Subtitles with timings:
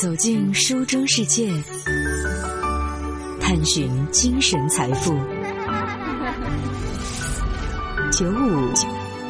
[0.00, 1.50] 走进书中世界，
[3.40, 5.12] 探寻精神财富。
[8.12, 8.72] 九五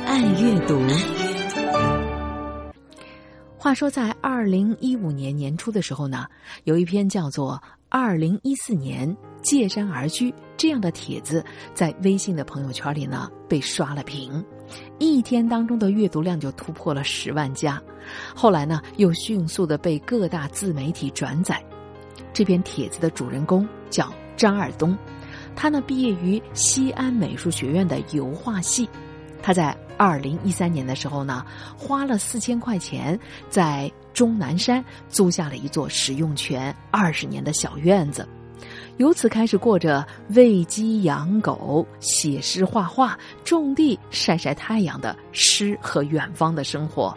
[0.04, 0.78] 爱阅读。
[3.56, 6.26] 话说，在二零一五年年初的时候呢，
[6.64, 7.54] 有一篇叫做
[7.88, 11.42] 《二零一四年借山而居》这样的帖子，
[11.72, 14.44] 在微信的朋友圈里呢被刷了屏，
[14.98, 17.82] 一天当中的阅读量就突破了十万加。
[18.34, 21.62] 后来呢，又迅速的被各大自媒体转载。
[22.32, 24.96] 这篇帖子的主人公叫张二东，
[25.56, 28.88] 他呢毕业于西安美术学院的油画系，
[29.42, 29.76] 他在。
[30.00, 31.44] 二零一三年的时候呢，
[31.76, 33.18] 花了四千块钱
[33.50, 38.24] 在终南山租下了一座使用权二十年的小院子，
[38.98, 47.16] 由此开始过着喂鸡养狗、写诗画画、种地晒晒太阳的诗和远方的生活。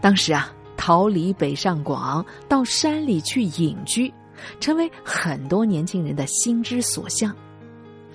[0.00, 4.12] 当时啊，逃离北上广到山里去隐居，
[4.58, 7.34] 成为很多年轻人的心之所向。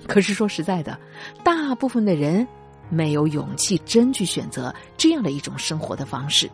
[0.06, 0.98] 可是说实在的，
[1.42, 2.46] 大部分的人。
[2.88, 6.48] 没有勇气真去选择这样的一种生活的方式，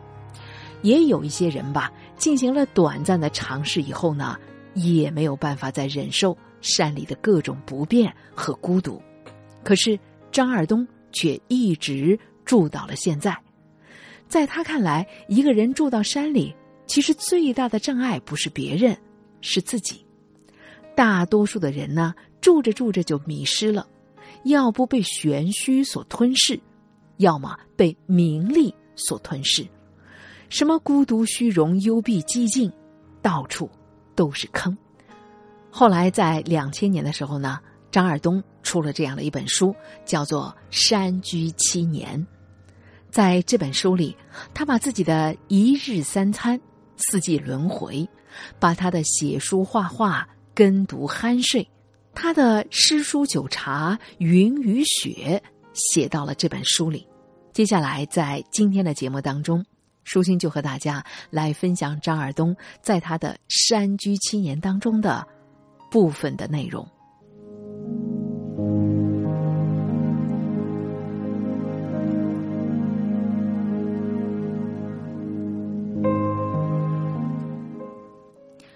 [0.81, 4.35] 也有一些人吧，进行了短暂的尝试以后呢，
[4.73, 9.01] 也没有办法再忍受山里的各种不便和孤独。
[9.63, 9.97] 可是
[10.31, 13.37] 张二东却一直住到了现在。
[14.27, 16.55] 在他看来，一个人住到山里，
[16.87, 18.97] 其实最大的障碍不是别人，
[19.41, 20.05] 是自己。
[20.95, 23.87] 大多数的人呢，住着住着就迷失了。
[24.45, 26.59] 要不被玄虚所吞噬，
[27.17, 29.65] 要么被名利所吞噬。
[30.49, 32.71] 什么孤独、虚荣、幽闭、寂静，
[33.21, 33.69] 到处
[34.15, 34.77] 都是坑。
[35.69, 37.59] 后来在两千年的时候呢，
[37.91, 39.75] 张二东出了这样的一本书，
[40.05, 42.19] 叫做《山居七年》。
[43.09, 44.15] 在这本书里，
[44.53, 46.59] 他把自己的一日三餐、
[46.97, 48.07] 四季轮回，
[48.59, 51.67] 把他的写书、画画、跟读、酣睡。
[52.15, 55.41] 他的诗书酒茶云与雪
[55.73, 57.07] 写到了这本书里。
[57.51, 59.63] 接下来，在今天的节目当中，
[60.03, 65.27] 舒心就和大家来分享张尔东在他的山居七年当中的
[65.91, 66.87] 部分的内容。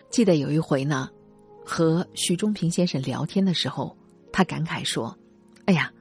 [0.09, 1.09] 记得有一回呢。
[1.69, 3.94] 和徐忠平先生聊天的时候，
[4.31, 5.13] 他感慨说
[5.67, 5.91] ：“哎呀，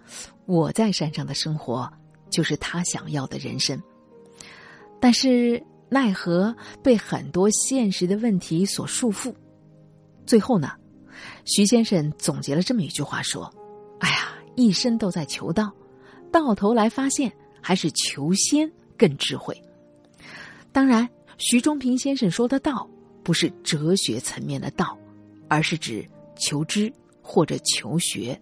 [0.45, 1.93] 我在山上的生活
[2.31, 3.77] 就是他想要的人生。
[5.01, 9.35] 但是奈何被很多现实的问题所束缚。
[10.27, 10.73] 最后呢，
[11.45, 13.53] 徐先生总结了这么一句话说
[14.01, 15.73] ：‘哎呀，一生都在求道，
[16.33, 19.61] 到头来发现还是求仙更智慧。’
[20.73, 21.09] 当然，
[21.39, 22.89] 徐中平先生说的道，
[23.23, 24.97] 不是哲学层面的道。”
[25.49, 26.93] 而是指求知
[27.23, 28.37] 或者求学，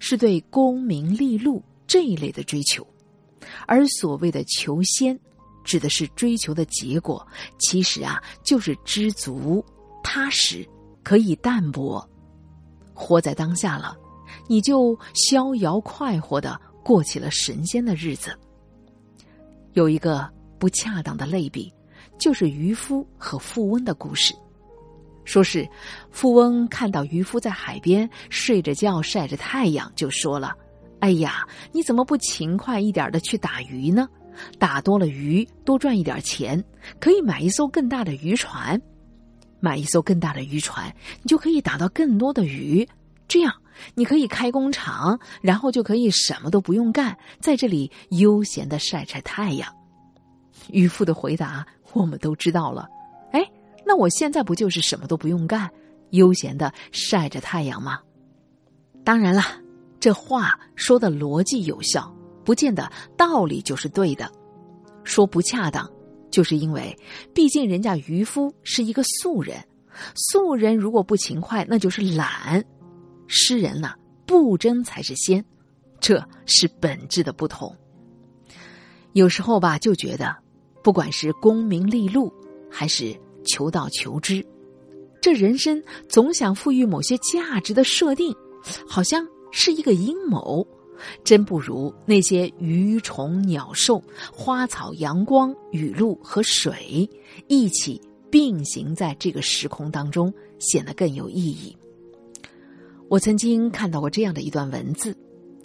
[0.00, 2.82] 是对功名利禄这一类的追求；
[3.66, 5.20] 而所谓的求仙，
[5.66, 7.26] 指的是追求的结果，
[7.58, 9.62] 其实啊，就是知足、
[10.02, 10.66] 踏实，
[11.02, 12.08] 可以淡泊，
[12.94, 13.94] 活在当下了，
[14.48, 18.34] 你就逍遥快活的过起了神仙的日子。
[19.72, 20.26] 有一个
[20.58, 21.70] 不恰当的类比，
[22.18, 24.34] 就是渔夫和富翁的故事。
[25.24, 25.68] 说是，
[26.10, 30.54] 富翁看到渔夫在海边睡着觉晒着太阳，就说了
[31.00, 34.08] ：“哎呀，你怎么不勤快一点的去打鱼呢？
[34.58, 36.62] 打多了鱼，多赚一点钱，
[37.00, 38.80] 可以买一艘更大的渔船。
[39.58, 42.86] 买一艘更大的渔船，你就可以打到更多的鱼。
[43.26, 43.52] 这样，
[43.94, 49.68] 你可以开工厂，然后就可以什么都不用干，在这里悠闲的晒晒太阳。”
[50.70, 52.88] 渔夫的回答我们都知道了。
[53.32, 53.44] 哎
[53.84, 55.70] 那我现在不就是什么都不用干，
[56.10, 58.00] 悠闲的晒着太阳吗？
[59.04, 59.42] 当然了，
[60.00, 62.14] 这话说的逻辑有效，
[62.46, 64.30] 不见得道理就是对的。
[65.04, 65.86] 说不恰当，
[66.30, 66.96] 就是因为
[67.34, 69.62] 毕竟人家渔夫是一个素人，
[70.14, 72.64] 素人如果不勤快，那就是懒。
[73.26, 73.92] 诗人呢，
[74.24, 75.44] 不争才是仙，
[76.00, 77.76] 这是本质的不同。
[79.12, 80.34] 有时候吧，就觉得，
[80.82, 82.32] 不管是功名利禄，
[82.70, 83.14] 还是。
[83.48, 84.44] 求道求知，
[85.22, 88.34] 这人生总想赋予某些价值的设定，
[88.88, 90.66] 好像是一个阴谋。
[91.24, 94.02] 真不如那些鱼虫鸟兽、
[94.32, 97.08] 花草阳光、雨露和水
[97.48, 98.00] 一起
[98.30, 101.76] 并行在这个时空当中，显得更有意义。
[103.08, 105.16] 我曾经看到过这样的一段文字，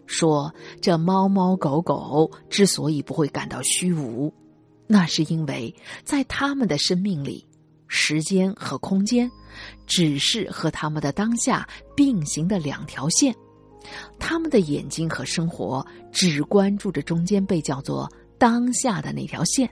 [0.05, 4.33] 说这猫猫狗狗之所以不会感到虚无，
[4.87, 5.73] 那是因为
[6.03, 7.45] 在他们的生命里。
[7.93, 9.29] 时间和空间，
[9.85, 13.35] 只是和他们的当下并行的两条线。
[14.19, 19.69] 他们的眼睛和生活只关注着中间被叫做当下的那条线，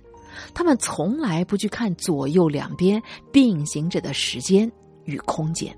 [0.54, 3.02] 他们从来不去看左右两边
[3.32, 4.72] 并行着的时间
[5.06, 5.76] 与空间。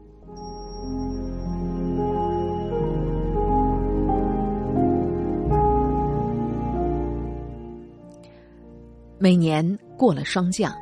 [9.18, 10.74] 每年过了霜降，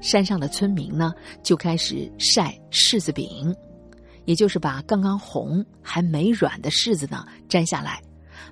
[0.00, 1.12] 山上的村民呢
[1.44, 3.54] 就开始晒柿子饼。
[4.28, 7.98] 也就是把刚刚红还没软的柿子呢摘下来，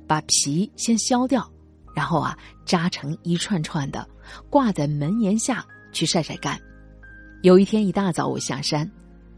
[0.07, 1.47] 把皮先削掉，
[1.95, 2.35] 然后啊
[2.65, 4.09] 扎成一串串的，
[4.49, 5.63] 挂在门檐下
[5.93, 6.59] 去晒晒干。
[7.43, 8.91] 有一天一大早我下山，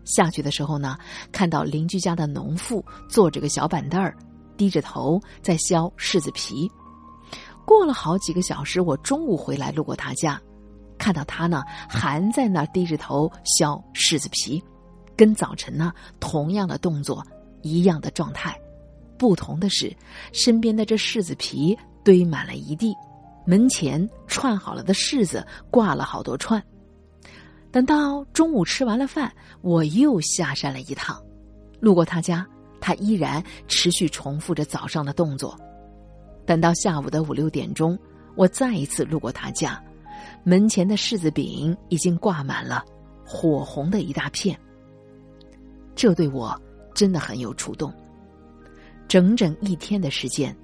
[0.04, 0.96] 下去的时候呢，
[1.32, 4.16] 看到邻居家的农妇坐着个小板凳儿，
[4.56, 6.70] 低着头在削柿子皮。
[7.66, 10.40] 过了好几个小时，我中午回来路过他家，
[10.98, 14.62] 看到他呢还在那儿低着头削柿子皮。
[15.18, 17.26] 跟早晨呢同样的动作，
[17.62, 18.56] 一样的状态，
[19.18, 19.92] 不同的是，
[20.32, 22.94] 身边的这柿子皮堆满了一地，
[23.44, 26.62] 门前串好了的柿子挂了好多串。
[27.72, 29.30] 等到中午吃完了饭，
[29.60, 31.20] 我又下山了一趟，
[31.80, 32.46] 路过他家，
[32.80, 35.58] 他依然持续重复着早上的动作。
[36.46, 37.98] 等到下午的五六点钟，
[38.36, 39.82] 我再一次路过他家，
[40.44, 42.84] 门前的柿子饼已经挂满了，
[43.26, 44.56] 火红的一大片。
[45.98, 46.56] 这对我
[46.94, 47.92] 真的很有触动。
[49.08, 50.56] 整整一天的时间，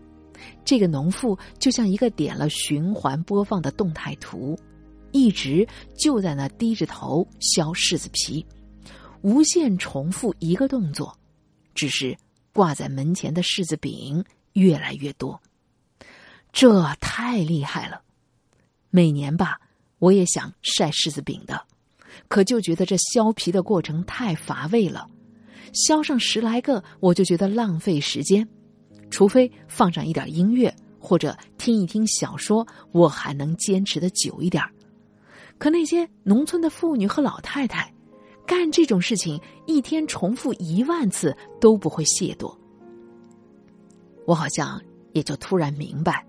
[0.64, 4.56] 这个农妇就像一个点了循环播放的动态图，
[5.10, 5.66] 一直
[5.98, 8.46] 就在那低着头削柿子皮，
[9.22, 11.12] 无限重复一个动作，
[11.74, 12.16] 只是
[12.52, 15.42] 挂在门前的柿子饼越来越多。
[16.52, 18.00] 这太厉害了！
[18.90, 19.60] 每年吧，
[19.98, 21.60] 我也想晒柿子饼的，
[22.28, 25.10] 可就觉得这削皮的过程太乏味了。
[25.72, 28.46] 削上十来个，我就觉得浪费时间。
[29.10, 34.62] 除非放上一点音乐，或者听一听小说，我还能坚持的久一点
[35.56, 37.92] 可那些农村的妇女和老太太，
[38.44, 42.52] 干这种事情一天重复一万次都不会懈惰。
[44.26, 44.82] 我好像
[45.12, 46.26] 也就突然明白，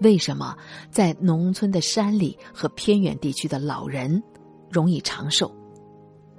[0.00, 0.54] 为什么
[0.90, 4.22] 在农村的山里和偏远地区的老人
[4.68, 5.50] 容易长寿，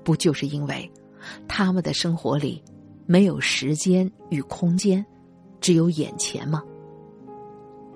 [0.04, 0.92] 不就是因为？
[1.48, 2.62] 他们的生活里
[3.06, 5.06] 没有时间与空间，
[5.60, 6.64] 只有眼前吗？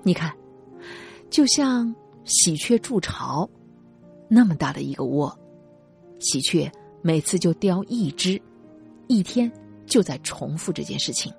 [0.03, 0.33] 你看，
[1.29, 1.93] 就像
[2.23, 3.49] 喜鹊筑巢，
[4.29, 5.37] 那么大的一个窝，
[6.19, 6.71] 喜鹊
[7.01, 8.41] 每次就叼一只，
[9.07, 9.51] 一天
[9.85, 11.33] 就在重复这件事情。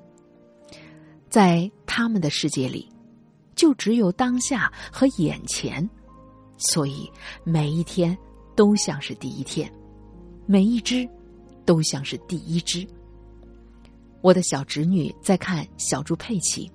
[1.29, 2.91] 在他们的世界里，
[3.55, 5.89] 就只有当下和眼前，
[6.57, 7.11] 所以
[7.45, 8.17] 每一天
[8.57, 9.71] 都像是第一天，
[10.47, 11.09] 每一只。
[11.69, 12.89] 都像是第一只。
[14.23, 16.67] 我的小侄女在看《小猪佩奇》，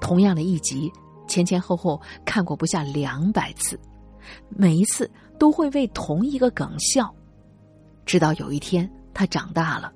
[0.00, 0.90] 同样的一集，
[1.28, 3.78] 前前后后看过不下两百次，
[4.48, 5.08] 每一次
[5.38, 7.08] 都会为同一个梗笑。
[8.04, 9.92] 直到有一天，她长大了，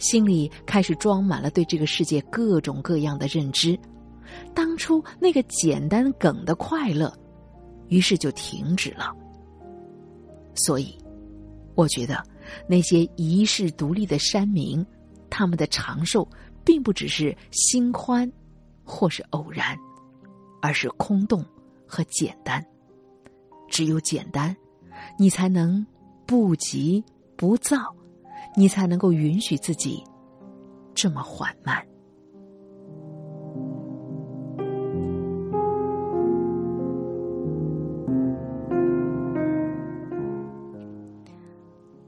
[0.00, 3.78] 心里开始装满了对这个世界各种各样的认知，
[4.52, 7.16] 当初那个简单梗的快乐，
[7.86, 9.14] 于是就停止了。
[10.56, 10.98] 所以，
[11.76, 12.20] 我觉得。
[12.66, 14.84] 那些遗世独立的山民，
[15.30, 16.28] 他们的长寿
[16.64, 18.30] 并不只是心宽，
[18.84, 19.76] 或是偶然，
[20.60, 21.44] 而是空洞
[21.86, 22.64] 和简单。
[23.68, 24.56] 只有简单，
[25.18, 25.84] 你才能
[26.26, 27.02] 不急
[27.36, 27.94] 不躁，
[28.56, 30.02] 你才能够允许自己
[30.94, 31.84] 这么缓慢。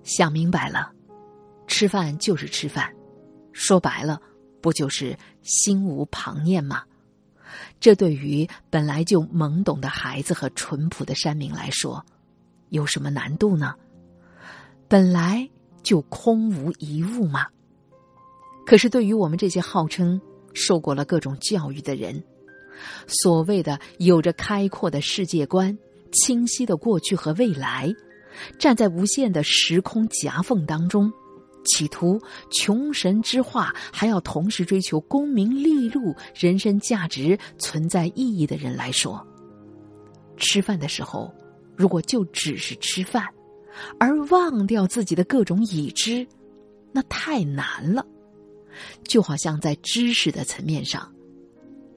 [0.06, 0.92] 想明白了，
[1.66, 2.94] 吃饭就是吃饭，
[3.52, 4.20] 说白了，
[4.60, 6.84] 不就是心无旁念吗？
[7.80, 12.06] 这对于本来就懵懂的孩子和淳朴的山民来说，
[12.68, 13.74] 有什么难度呢？
[14.86, 15.50] 本来
[15.82, 17.44] 就空无一物嘛。
[18.64, 20.20] 可是对于我们这些号称
[20.54, 22.22] 受过了各种教育的人，
[23.08, 25.76] 所谓的有着开阔的世界观、
[26.12, 27.92] 清晰的过去和未来。
[28.58, 31.12] 站在无限的时空夹缝当中，
[31.64, 39.26] 企图穷神之化，还要同时追求功名利禄、人生价值、存在意义的人来说，
[40.36, 41.34] 吃饭的时候，
[41.76, 43.26] 如果就只是吃饭，
[43.98, 46.26] 而忘掉自己的各种已知，
[46.92, 48.06] 那太难了。
[49.04, 51.12] 就好像在知识的层面上，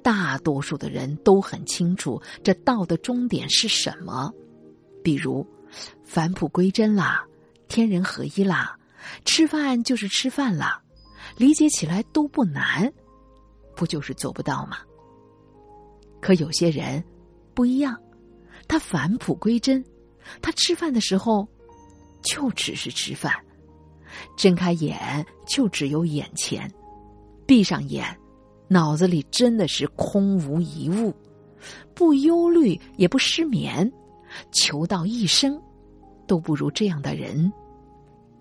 [0.02, 4.34] 大多数的人都很清楚这道的终点是什么，
[5.04, 5.46] 比如。
[6.04, 7.26] 返璞归真啦，
[7.68, 8.78] 天人合一啦，
[9.26, 10.82] 吃饭就是吃饭啦，
[11.38, 12.92] 理解起来都不难，
[13.76, 14.78] 不就是做不到吗？
[16.22, 17.04] 可有些人
[17.54, 17.98] 不一样，
[18.68, 19.84] 他返璞归真，
[20.42, 21.48] 他吃饭的时候
[22.24, 23.34] 就只是吃饭，
[24.36, 26.70] 睁开眼就只有眼前，
[27.46, 28.06] 闭上眼，
[28.68, 31.16] 脑子里真的是空无一物，
[31.94, 33.90] 不忧虑也不失眠，
[34.52, 35.60] 求道一生
[36.28, 37.52] 都不如这样的人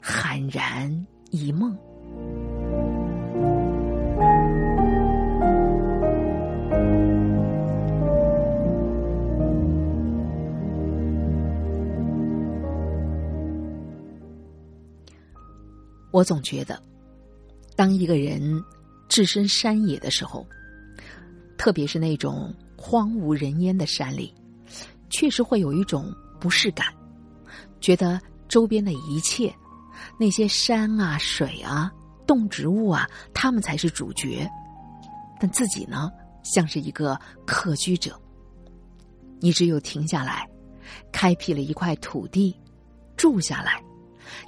[0.02, 1.76] 酣然一梦。
[16.10, 16.82] 我总觉得，
[17.76, 18.40] 当一个人
[19.08, 20.44] 置身山野的时候，
[21.56, 24.34] 特别是那种荒无人烟的山里，
[25.10, 26.86] 确实会有一种不适感，
[27.80, 29.54] 觉得周边的一切，
[30.18, 31.92] 那些山啊、水啊、
[32.26, 34.48] 动植物啊，他们才是主角，
[35.40, 36.10] 但自己呢，
[36.42, 38.18] 像是一个客居者。
[39.40, 40.48] 你只有停下来，
[41.12, 42.54] 开辟了一块土地，
[43.16, 43.82] 住下来。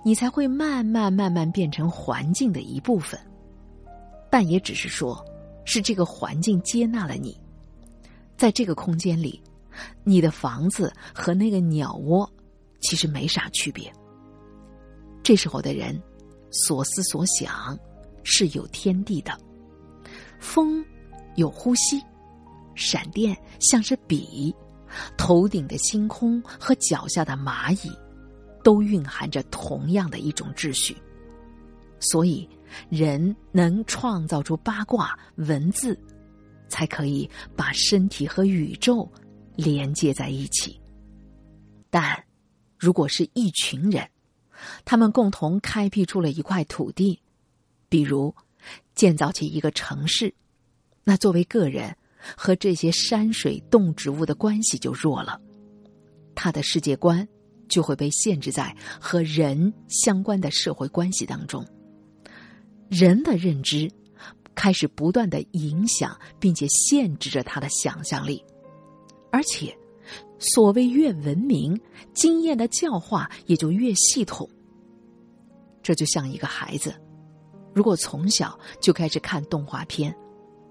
[0.05, 3.19] 你才会慢慢慢慢变成环境的一部分，
[4.31, 5.25] 但也只是说，
[5.65, 7.41] 是这个环境接纳了你，
[8.37, 9.43] 在这个空间里，
[10.05, 12.31] 你的房子和那个鸟窝
[12.81, 13.93] 其实没啥区别。
[15.23, 16.01] 这时候的人，
[16.51, 17.79] 所思所想
[18.23, 19.39] 是有天地的，
[20.39, 20.85] 风
[21.37, 22.03] 有呼吸，
[22.75, 24.55] 闪电像是笔，
[25.17, 27.91] 头顶的星空和脚下的蚂蚁。
[28.63, 30.95] 都蕴含着同样的一种秩序，
[31.99, 32.47] 所以
[32.91, 35.99] 人能创造出八卦文字，
[36.69, 39.11] 才可以把身体和宇宙
[39.57, 40.81] 连接在一起。
[41.91, 42.25] 但，
[42.79, 44.09] 如果是一群人，
[44.85, 47.21] 他们共同开辟出了一块土地，
[47.89, 48.35] 比如
[48.95, 50.35] 建造起一个城市，
[51.05, 51.97] 那作为个人
[52.37, 55.41] 和这些山水动植物的关系就弱了，
[56.35, 57.29] 他的世界观。
[57.71, 61.65] 就会被限制在和人相关的社会关系当中，
[62.89, 63.89] 人的认知
[64.57, 68.45] 开始不断的影响，并且限制着他的想象力，
[69.31, 69.77] 而且，
[70.39, 71.79] 所谓越文明，
[72.13, 74.49] 经验的教化也就越系统。
[75.83, 76.95] 这就像一个孩子，
[77.73, 80.15] 如果从小就开始看动画片，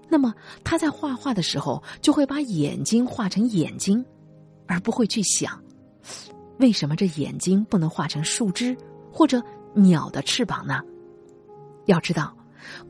[0.08, 4.04] 那么他在画画的时候就会把眼睛画成眼睛，
[4.66, 5.60] 而不会去想。
[6.58, 8.76] 为什么这眼睛不能画成树枝
[9.10, 9.42] 或者
[9.74, 10.82] 鸟的翅膀呢？
[11.86, 12.36] 要知道，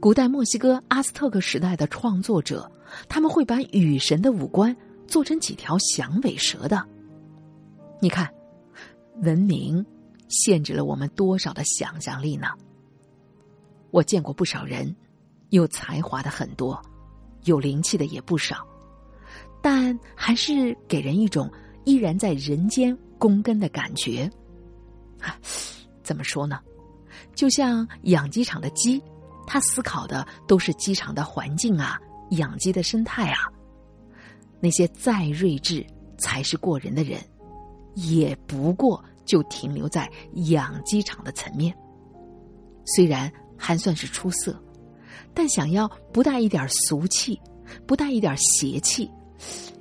[0.00, 2.70] 古代墨西哥阿斯特克时代的创作者，
[3.08, 4.76] 他们会把雨神的五官
[5.10, 6.82] 做成几条响尾蛇的。
[8.00, 8.32] 你看，
[9.22, 9.84] 文明
[10.28, 12.46] 限制了我们多少的想象力呢？
[13.90, 14.94] 我见过不少人，
[15.50, 16.80] 有才华的很多，
[17.44, 18.66] 有灵气的也不少，
[19.60, 21.52] 但还是给人一种
[21.84, 22.96] 依然在人间。
[23.18, 24.30] 躬耕的感觉，
[25.20, 25.36] 啊，
[26.02, 26.58] 怎么说呢？
[27.34, 28.98] 就像养鸡场的鸡，
[29.46, 32.00] 他思考的都是鸡场的环境啊，
[32.30, 33.40] 养鸡的生态啊。
[34.60, 35.84] 那些再睿智
[36.18, 37.20] 才是过人的人，
[37.94, 40.10] 也不过就停留在
[40.46, 41.74] 养鸡场的层面。
[42.84, 44.60] 虽然还算是出色，
[45.32, 47.40] 但想要不带一点俗气，
[47.86, 49.10] 不带一点邪气，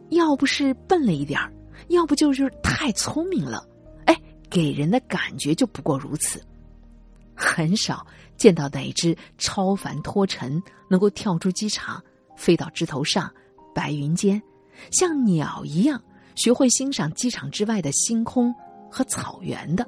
[0.10, 1.54] 要不是笨了一点儿。
[1.88, 3.68] 要不就是太聪明了，
[4.06, 4.16] 哎，
[4.48, 6.40] 给人的感觉就不过如此。
[7.34, 8.06] 很少
[8.38, 12.00] 见到哪只超凡脱尘，能够跳出机场，
[12.38, 13.34] 飞到枝头上，
[13.74, 14.40] 白云间，
[14.92, 16.02] 像鸟一样
[16.36, 18.54] 学会欣赏机场之外的星空
[18.90, 19.88] 和草原的。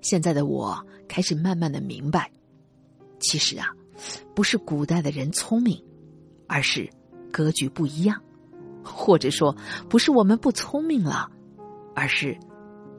[0.00, 2.30] 现在的我开始慢慢的明白，
[3.18, 3.68] 其实啊，
[4.34, 5.82] 不是古代的人聪明，
[6.46, 6.88] 而是
[7.32, 8.20] 格局不一样。
[8.86, 9.56] 或者说，
[9.88, 11.30] 不是我们不聪明了，
[11.94, 12.38] 而是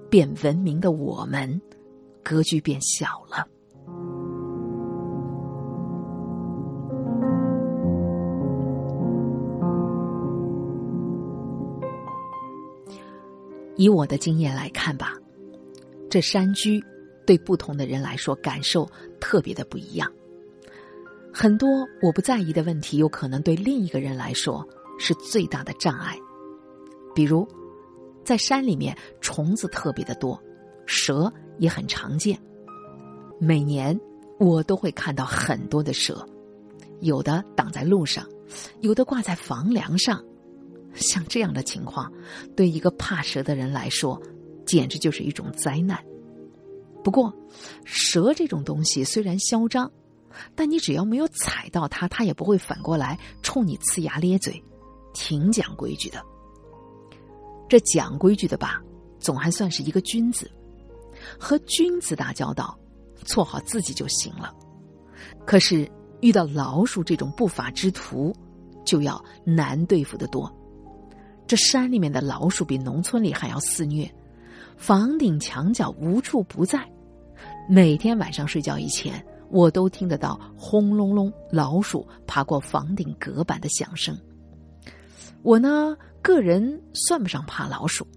[0.10, 1.62] 变文明的我们
[2.24, 3.48] 格局变小了。
[13.76, 15.14] 以我的经验来看吧，
[16.10, 16.84] 这山居
[17.26, 18.90] 对不同的人来说感受
[19.20, 20.12] 特别的不一样。
[21.34, 21.68] 很多
[22.02, 24.68] 我不在意的问题，有可能对另一个人来说。
[24.98, 26.18] 是最大的障碍，
[27.14, 27.46] 比如，
[28.24, 30.42] 在山里面虫子特别的多，
[30.86, 32.40] 蛇也很常见。
[33.38, 34.00] 每年
[34.40, 36.26] 我都会看到很多的蛇，
[37.02, 38.26] 有的挡在路上，
[38.80, 40.24] 有的挂在房梁上。
[40.96, 42.12] 像这样的情况，
[42.56, 44.22] 对一个怕蛇的人来说，
[44.66, 46.04] 简直就是一种灾难。
[47.04, 47.32] 不过，
[47.84, 49.92] 蛇这种东西虽然嚣张，
[50.56, 54.64] 但你只要没有踩到它，它也不会反过来冲你呲牙咧嘴，
[55.14, 56.24] 挺讲规矩的。
[57.70, 58.82] 这讲规矩的吧，
[59.20, 60.50] 总还算是一个君子。
[61.40, 62.78] 和君子打交道，
[63.24, 64.54] 做好自己就行了。
[65.46, 65.90] 可是
[66.22, 68.36] 遇到老鼠这种不法之徒，
[68.86, 70.52] 就要难对付的多。
[71.48, 74.12] 这山里面的老鼠比农村里还要肆虐，
[74.78, 76.84] 房顶墙角无处不在。
[77.70, 84.18] 每天晚上睡觉以前，我都听得到轰隆隆老鼠爬过房顶隔板的响声。
[85.44, 88.08] 我呢，个人算不上怕老鼠，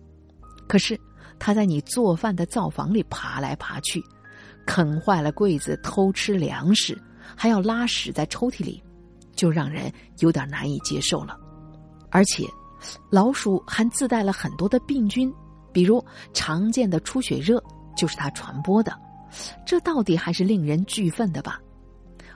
[0.66, 0.98] 可是
[1.38, 4.02] 它在你做饭的灶房里爬来爬去，
[4.64, 6.98] 啃坏了柜子，偷吃粮食，
[7.36, 8.82] 还要拉屎在抽屉里，
[9.34, 11.38] 就让人有点难以接受了，
[12.08, 12.42] 而且。
[13.10, 15.32] 老鼠还自带了很多的病菌，
[15.72, 17.62] 比如常见的出血热
[17.96, 18.96] 就是它传播的，
[19.66, 21.60] 这到底还是令人惧愤的吧？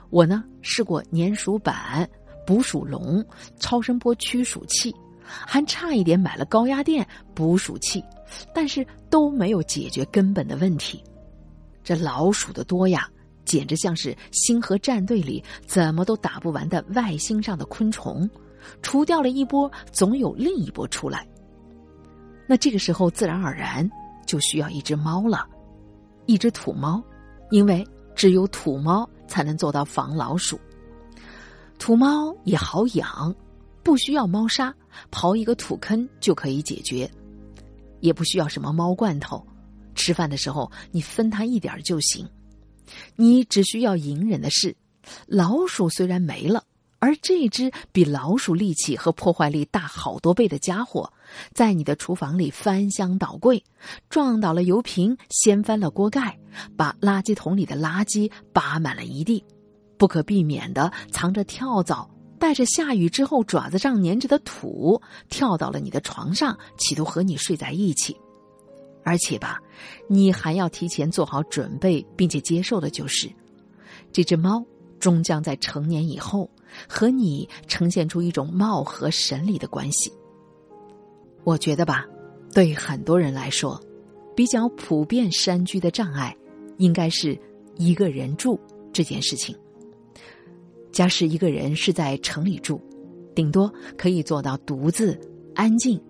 [0.09, 2.07] 我呢试过粘鼠板、
[2.45, 3.25] 捕鼠笼、
[3.59, 8.03] 超声波驱鼠器，还差一点买了高压电捕鼠器，
[8.53, 11.03] 但是都没有解决根本的问题。
[11.83, 13.09] 这老鼠的多呀，
[13.43, 18.29] 简直像是星河战队里怎么都打不完的外星上的昆虫。
[18.81, 21.27] 除掉了一波，总有另一波出来。
[22.47, 23.89] 那这个时候，自然而然
[24.25, 25.47] 就需要一只猫了，
[26.25, 27.01] 一只土猫，
[27.51, 30.59] 因为只有土猫才能做到防老鼠。
[31.79, 33.33] 土猫也好养，
[33.81, 34.73] 不需要猫砂，
[35.11, 37.09] 刨一个土坑就可以解决，
[37.99, 39.45] 也不需要什么猫罐头，
[39.95, 42.27] 吃饭的时候你分它一点就行。
[43.15, 44.75] 你只需要隐忍的是，
[45.25, 46.63] 老鼠虽然没了。
[47.03, 51.11] 而这只比老鼠力气和破坏力大好多倍的家伙，
[51.53, 53.61] 在你的厨房里翻箱倒柜，
[54.07, 56.39] 撞倒了油瓶，掀翻了锅盖，
[56.77, 59.43] 把垃圾桶里的垃圾扒满了一地，
[59.97, 68.15] 不可避免的藏着跳蚤，带着下雨之后爪子上粘着的土，跳到了你的床上，企图和你睡在一起。
[69.03, 69.59] 而且吧，
[70.07, 73.29] 你还要提前做好准备，并且接受的就是，
[74.13, 74.65] 这只猫
[75.01, 76.49] 终将在成年以后。
[76.87, 80.11] 和你呈现出一种貌合神离的关系。
[81.43, 82.05] 我觉得吧，
[82.53, 83.81] 对很多人来说，
[84.35, 86.35] 比较普遍山居的障碍，
[86.77, 87.37] 应该是
[87.75, 88.59] 一个人住
[88.93, 89.55] 这件事情。
[90.91, 92.79] 假使一个人是在城里住，
[93.35, 95.19] 顶多可以做到独自
[95.55, 96.01] 安静，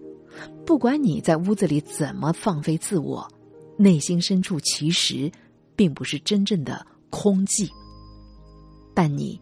[0.65, 3.27] 不管你在屋子里怎么放飞自我，
[3.77, 5.31] 内心深处其实
[5.75, 7.69] 并不是真正的空寂。
[8.93, 9.41] 但你。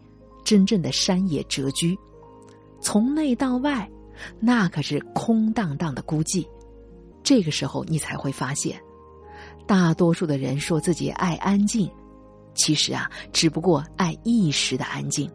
[0.52, 1.98] 真正的山野谪居，
[2.78, 3.90] 从内到外，
[4.38, 6.46] 那可是空荡荡的孤寂。
[7.22, 8.78] 这个时候，你才会发现，
[9.66, 11.90] 大多数的人说自己爱安静，
[12.54, 15.26] 其实啊，只不过爱一时的安静。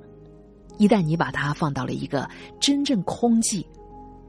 [0.78, 2.30] 一旦你把它放到了一个
[2.62, 3.66] 真正空寂、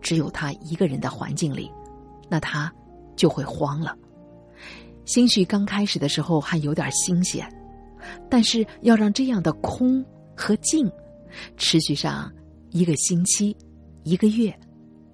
[0.00, 1.70] 只有他一个人的环境里，
[2.30, 2.72] 那他
[3.14, 3.94] 就会慌了。
[5.04, 7.46] 兴许刚开始的时候还有点新鲜，
[8.30, 10.02] 但是要让这样的空。
[10.38, 10.88] 和静，
[11.56, 12.32] 持续上
[12.70, 13.54] 一个星期、
[14.04, 14.56] 一个月，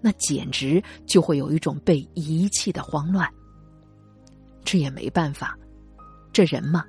[0.03, 3.27] 那简直就会有一种被遗弃的慌乱。
[4.65, 5.59] 这也没办法，
[6.31, 6.85] 这人嘛，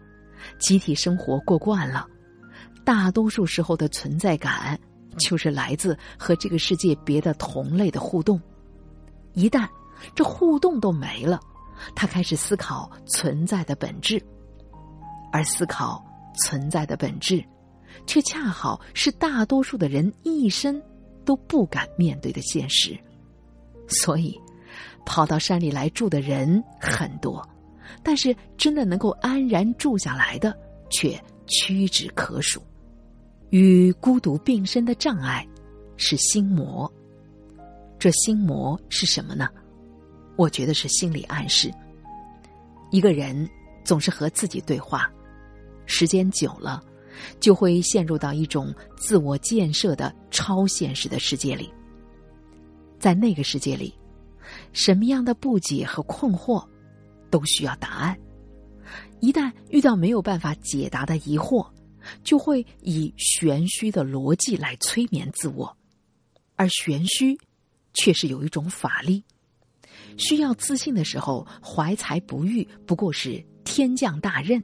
[0.59, 2.05] 集体生活过惯了，
[2.83, 4.77] 大多数时候的存在感
[5.17, 8.39] 就是来自和这个世界别的同类的互动。
[9.33, 9.67] 一旦
[10.13, 11.39] 这互动都没了，
[11.95, 14.21] 他开始思考存在的本质，
[15.31, 16.03] 而思考
[16.43, 17.43] 存在的本质。
[18.05, 20.81] 却恰好是大多数的人一生
[21.23, 22.97] 都不敢面对的现实，
[23.87, 24.39] 所以
[25.05, 27.47] 跑到山里来住的人很多，
[28.03, 30.55] 但是真的能够安然住下来的
[30.89, 32.61] 却屈指可数。
[33.51, 35.47] 与孤独并生的障碍
[35.97, 36.91] 是心魔，
[37.97, 39.47] 这心魔是什么呢？
[40.35, 41.71] 我觉得是心理暗示。
[42.91, 43.49] 一个人
[43.83, 45.09] 总是和自己对话，
[45.85, 46.83] 时间久了。
[47.39, 51.71] 就会陷入到一种自我建设的超现实的世界里。
[52.99, 53.93] 在那个世界里，
[54.73, 56.65] 什么样的不解和困惑，
[57.29, 58.17] 都需要答案。
[59.19, 61.67] 一旦遇到没有办法解答的疑惑，
[62.23, 65.75] 就会以玄虚的逻辑来催眠自我，
[66.55, 67.37] 而玄虚
[67.93, 69.23] 却是有一种法力。
[70.17, 74.63] 需要自信的时候，怀才不遇不过是天降大任。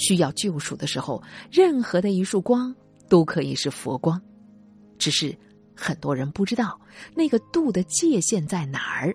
[0.00, 2.74] 需要救赎的时候，任何的一束光
[3.08, 4.20] 都可以是佛光，
[4.98, 5.36] 只是
[5.76, 6.80] 很多人不知道
[7.14, 9.14] 那个度的界限在哪儿。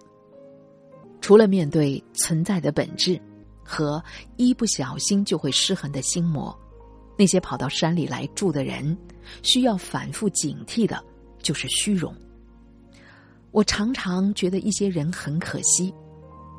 [1.20, 3.20] 除了面对存在的本质，
[3.64, 4.04] 和
[4.38, 6.58] 一不小心就会失衡的心魔。
[7.18, 8.96] 那些跑到山里来住的人，
[9.42, 11.04] 需要反复警惕的，
[11.42, 12.14] 就是虚荣。
[13.52, 15.94] 我常常觉得一些人很可惜，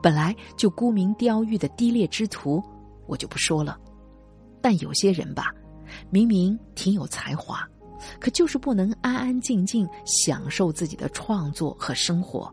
[0.02, 2.62] 本来就沽名钓誉的低劣之徒，
[3.06, 3.78] 我就不说了。
[4.66, 5.54] 但有些人吧，
[6.10, 7.64] 明明挺有才华，
[8.18, 12.52] 可就是不能安安静静享受自己的创作和生活，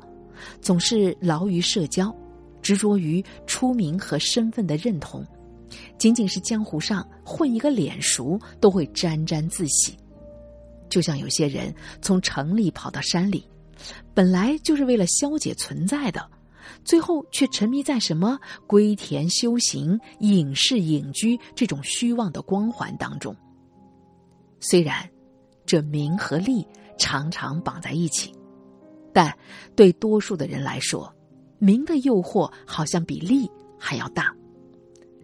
[0.62, 2.16] 总是劳于社交，
[2.62, 5.26] 执着于出名和身份的认同。
[5.98, 9.98] 仅仅是江湖上混一个脸熟，都会沾沾自喜。
[10.90, 13.44] 就像有些人从城里跑到山里，
[14.14, 16.24] 本来就是为了消解存在的，
[16.84, 23.36] 最后却沉迷在什么归田修行、隐士隐居这种虚妄的光环当中。
[24.60, 25.10] 虽然
[25.66, 26.66] 这名和利
[26.98, 28.34] 常常绑在一起，
[29.14, 29.36] 但
[29.76, 31.14] 对多数的人来说，
[31.60, 33.50] 名的诱惑好像比利
[33.80, 34.34] 还要大。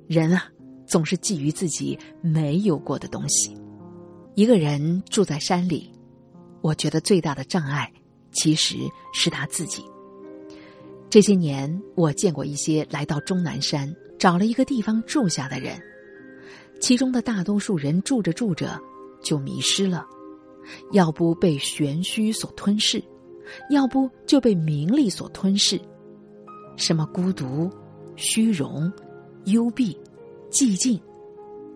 [0.07, 0.45] 人啊，
[0.87, 3.55] 总是觊觎自己没有过的东西。
[4.35, 5.91] 一个人住在山里，
[6.61, 7.91] 我觉得最大的障碍
[8.31, 8.77] 其实
[9.13, 9.83] 是他自己。
[11.09, 15.81] 这些年，我见过一些来到终南山找了一个地方住下的人，
[16.79, 18.79] 其中的大多数人住着住着
[19.21, 20.05] 就迷失了，
[20.91, 23.03] 要不被玄虚所吞噬，
[23.71, 25.79] 要不就被名利所吞噬。
[26.77, 27.69] 什么孤独、
[28.15, 28.91] 虚荣。
[29.45, 29.97] 幽闭、
[30.51, 30.99] 寂静，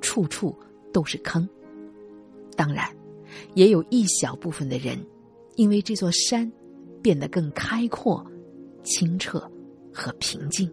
[0.01, 0.55] 处处
[0.91, 1.47] 都是坑。
[2.55, 2.85] 当然，
[3.55, 4.99] 也有一小部分的人，
[5.55, 6.51] 因为这座山
[7.01, 8.23] 变得更开阔、
[8.83, 9.39] 清澈
[9.91, 10.69] 和平静。